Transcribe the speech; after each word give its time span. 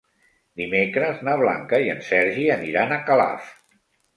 Dimecres 0.61 1.21
na 1.27 1.35
Blanca 1.43 1.81
i 1.85 1.91
en 1.97 2.01
Sergi 2.09 2.49
aniran 2.57 2.95
a 2.97 3.01
Calaf. 3.11 3.57